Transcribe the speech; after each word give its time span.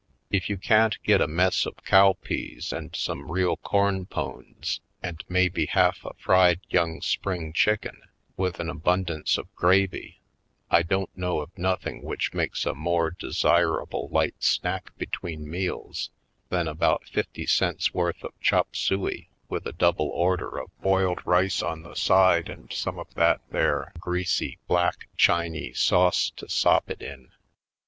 If 0.31 0.49
you 0.49 0.57
can't 0.57 0.97
get 1.03 1.21
a 1.21 1.27
mess 1.27 1.67
of 1.67 1.83
cow 1.83 2.13
peas 2.13 2.73
and 2.73 2.95
some 2.95 3.31
real 3.31 3.55
corn 3.55 4.07
pones 4.07 4.81
and 5.03 5.23
maybe 5.29 5.67
half 5.67 6.03
a 6.03 6.15
fried 6.17 6.59
young 6.71 7.01
spring 7.01 7.53
chicken 7.53 8.01
with 8.35 8.59
an 8.59 8.67
abundance 8.67 9.37
of 9.37 9.53
gravy, 9.55 10.19
I 10.71 10.81
don't 10.81 11.15
know 11.15 11.39
of 11.41 11.55
nothing 11.55 12.01
which 12.01 12.33
makes 12.33 12.65
a 12.65 12.73
more 12.73 13.11
desirable 13.11 14.09
light 14.11 14.41
snack 14.43 14.91
between 14.97 15.47
meals 15.47 16.09
than 16.49 16.67
about 16.67 17.07
fifty 17.07 17.45
cents 17.45 17.93
worth 17.93 18.23
of 18.23 18.33
chop 18.41 18.75
suey 18.75 19.29
with 19.49 19.67
a 19.67 19.71
double 19.71 20.09
order 20.09 20.57
of 20.57 20.71
boiled 20.81 21.19
rice 21.27 21.61
on 21.61 21.83
the 21.83 21.93
side 21.93 22.49
and 22.49 22.73
some 22.73 22.97
of 22.97 23.13
that 23.13 23.41
there 23.51 23.93
greasy 23.99 24.57
black 24.67 25.09
Chinee 25.15 25.73
sauce 25.73 26.31
to 26.37 26.49
sop 26.49 26.89
it 26.89 27.03
in. 27.03 27.29